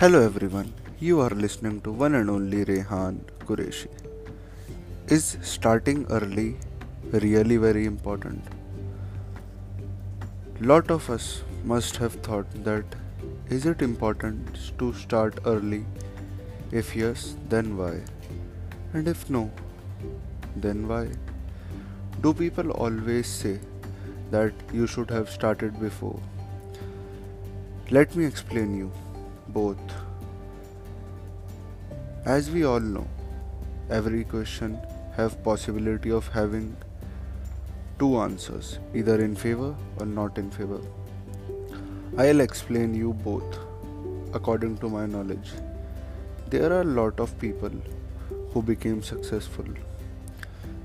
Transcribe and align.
Hello 0.00 0.18
everyone, 0.24 0.72
you 1.00 1.18
are 1.18 1.30
listening 1.44 1.80
to 1.80 1.90
one 1.90 2.14
and 2.14 2.30
only 2.30 2.64
Rehan 2.64 3.16
Qureshi. 3.40 3.88
Is 5.08 5.36
starting 5.42 6.06
early 6.08 6.56
really 7.10 7.56
very 7.56 7.84
important? 7.84 8.44
Lot 10.60 10.92
of 10.92 11.10
us 11.10 11.42
must 11.64 11.96
have 11.96 12.12
thought 12.28 12.46
that 12.62 12.84
is 13.48 13.66
it 13.66 13.82
important 13.82 14.60
to 14.78 14.92
start 14.92 15.40
early? 15.46 15.84
If 16.70 16.94
yes, 16.94 17.34
then 17.48 17.76
why? 17.76 17.94
And 18.92 19.08
if 19.08 19.28
no, 19.28 19.50
then 20.54 20.86
why? 20.86 21.08
Do 22.20 22.32
people 22.32 22.70
always 22.70 23.26
say 23.26 23.58
that 24.30 24.52
you 24.72 24.86
should 24.86 25.10
have 25.10 25.28
started 25.28 25.80
before? 25.80 26.20
Let 27.90 28.14
me 28.14 28.26
explain 28.26 28.78
you 28.78 28.92
both. 29.48 29.78
As 32.24 32.50
we 32.50 32.64
all 32.64 32.80
know, 32.80 33.06
every 33.90 34.24
question 34.24 34.78
have 35.16 35.42
possibility 35.42 36.10
of 36.10 36.28
having 36.28 36.76
two 37.98 38.18
answers, 38.18 38.78
either 38.94 39.20
in 39.24 39.34
favor 39.34 39.74
or 39.98 40.06
not 40.06 40.38
in 40.38 40.50
favor. 40.50 40.80
I'll 42.16 42.40
explain 42.40 42.94
you 42.94 43.12
both 43.12 43.58
according 44.34 44.78
to 44.78 44.88
my 44.88 45.06
knowledge. 45.06 45.50
There 46.48 46.72
are 46.72 46.82
a 46.82 46.84
lot 46.84 47.18
of 47.20 47.38
people 47.38 47.70
who 48.52 48.62
became 48.62 49.02
successful 49.02 49.64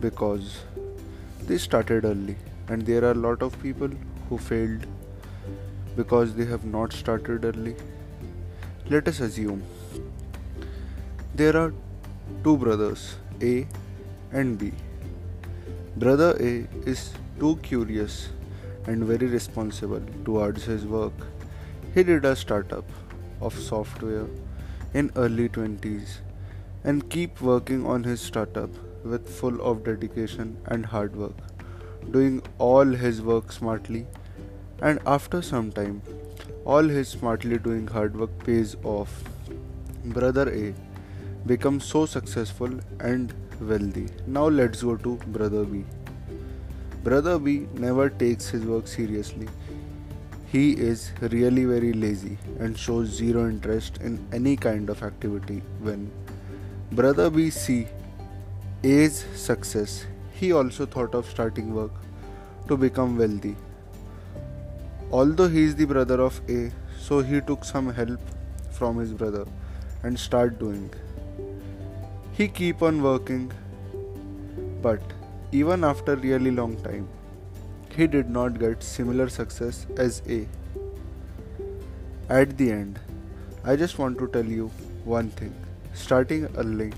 because 0.00 0.60
they 1.46 1.58
started 1.58 2.04
early 2.04 2.36
and 2.68 2.86
there 2.86 3.04
are 3.04 3.10
a 3.12 3.22
lot 3.26 3.42
of 3.42 3.60
people 3.62 3.90
who 4.28 4.38
failed 4.38 4.86
because 5.96 6.34
they 6.34 6.44
have 6.44 6.64
not 6.64 6.92
started 6.92 7.44
early. 7.44 7.76
Let 8.90 9.08
us 9.08 9.20
assume 9.20 9.62
there 11.34 11.56
are 11.56 11.72
two 12.42 12.58
brothers, 12.58 13.16
A 13.40 13.66
and 14.30 14.58
B. 14.58 14.72
Brother 15.96 16.36
A 16.38 16.68
is 16.86 17.14
too 17.40 17.56
curious 17.62 18.28
and 18.86 19.02
very 19.04 19.26
responsible 19.26 20.02
towards 20.26 20.64
his 20.64 20.84
work. 20.84 21.14
He 21.94 22.02
did 22.02 22.26
a 22.26 22.36
startup 22.36 22.84
of 23.40 23.58
software 23.58 24.26
in 24.92 25.10
early 25.16 25.48
20s 25.48 26.18
and 26.84 27.08
keep 27.08 27.40
working 27.40 27.86
on 27.86 28.04
his 28.04 28.20
startup 28.20 28.68
with 29.02 29.26
full 29.26 29.62
of 29.62 29.82
dedication 29.82 30.58
and 30.66 30.84
hard 30.84 31.16
work, 31.16 31.38
doing 32.10 32.42
all 32.58 32.84
his 32.84 33.22
work 33.22 33.50
smartly 33.50 34.06
and 34.82 34.98
after 35.06 35.40
some 35.40 35.72
time 35.72 36.02
all 36.64 36.82
his 36.82 37.08
smartly 37.08 37.58
doing 37.58 37.86
hard 37.86 38.16
work 38.16 38.30
pays 38.44 38.76
off. 38.84 39.22
Brother 40.04 40.48
A 40.50 40.74
becomes 41.46 41.84
so 41.84 42.06
successful 42.06 42.70
and 43.00 43.34
wealthy. 43.60 44.06
Now 44.26 44.48
let's 44.48 44.82
go 44.82 44.96
to 44.96 45.16
Brother 45.38 45.64
B. 45.64 45.84
Brother 47.02 47.38
B 47.38 47.66
never 47.74 48.08
takes 48.08 48.48
his 48.48 48.64
work 48.64 48.86
seriously. 48.86 49.48
He 50.50 50.72
is 50.72 51.10
really 51.20 51.64
very 51.64 51.92
lazy 51.92 52.38
and 52.60 52.78
shows 52.78 53.08
zero 53.08 53.48
interest 53.48 53.98
in 53.98 54.26
any 54.32 54.56
kind 54.56 54.88
of 54.88 55.02
activity. 55.02 55.62
When 55.80 56.10
Brother 56.92 57.28
B 57.28 57.50
see 57.50 57.88
A's 58.82 59.24
success, 59.34 60.06
he 60.32 60.52
also 60.52 60.86
thought 60.86 61.14
of 61.14 61.28
starting 61.28 61.74
work 61.74 61.92
to 62.68 62.76
become 62.76 63.18
wealthy 63.18 63.56
Although 65.16 65.46
he 65.46 65.62
is 65.62 65.76
the 65.76 65.84
brother 65.86 66.20
of 66.20 66.40
A, 66.50 66.72
so 66.98 67.20
he 67.20 67.40
took 67.40 67.64
some 67.64 67.90
help 67.94 68.18
from 68.72 68.96
his 68.98 69.12
brother 69.12 69.44
and 70.02 70.18
start 70.18 70.58
doing. 70.58 70.90
He 72.32 72.48
keep 72.48 72.82
on 72.82 73.00
working, 73.00 73.52
but 74.82 75.00
even 75.52 75.84
after 75.84 76.16
really 76.16 76.50
long 76.50 76.76
time, 76.82 77.08
he 77.96 78.08
did 78.08 78.28
not 78.28 78.58
get 78.58 78.82
similar 78.82 79.28
success 79.28 79.86
as 79.96 80.20
A. 80.28 80.48
At 82.28 82.58
the 82.58 82.72
end, 82.72 82.98
I 83.62 83.76
just 83.76 83.98
want 84.00 84.18
to 84.18 84.26
tell 84.26 84.44
you 84.44 84.68
one 85.04 85.30
thing. 85.30 85.54
Starting 85.92 86.48
early 86.56 86.92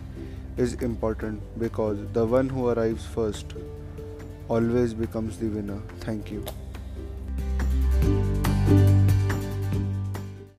is 0.56 0.72
important 0.74 1.42
because 1.58 1.98
the 2.14 2.24
one 2.24 2.48
who 2.48 2.70
arrives 2.70 3.04
first 3.04 3.52
always 4.48 4.94
becomes 4.94 5.36
the 5.36 5.48
winner. 5.48 5.82
Thank 6.00 6.30
you. 6.30 6.46
Bye. 8.66 8.95